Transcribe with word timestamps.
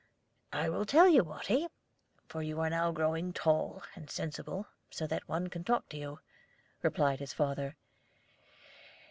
"I 0.51 0.67
will 0.67 0.87
tell 0.87 1.07
you, 1.07 1.23
Watty, 1.23 1.67
for 2.27 2.41
you 2.41 2.59
are 2.61 2.71
now 2.71 2.91
growing 2.91 3.33
tall 3.33 3.83
and 3.95 4.09
sensible, 4.09 4.65
so 4.89 5.05
that 5.05 5.29
one 5.29 5.47
can 5.47 5.63
talk 5.63 5.89
to 5.89 5.97
you," 5.97 6.19
replied 6.81 7.19
his 7.19 7.33
father. 7.33 7.75